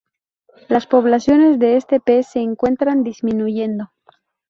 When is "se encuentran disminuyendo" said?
2.29-3.91